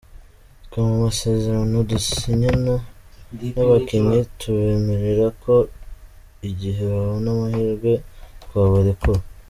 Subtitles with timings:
[0.65, 2.75] Twe mu masezerano dusinyana
[3.53, 5.55] n’abakinnyi tubemerera ko
[6.49, 7.91] igihe babona amahirwe
[8.43, 9.21] twabarekura.